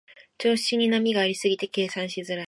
[0.39, 2.37] 調子に波がありすぎて計算しづらい